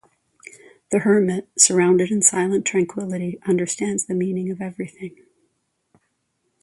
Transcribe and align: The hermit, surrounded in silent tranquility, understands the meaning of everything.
The 0.89 0.97
hermit, 0.97 1.47
surrounded 1.59 2.09
in 2.09 2.23
silent 2.23 2.65
tranquility, 2.65 3.37
understands 3.43 4.07
the 4.07 4.15
meaning 4.15 4.49
of 4.49 4.59
everything. 4.59 5.15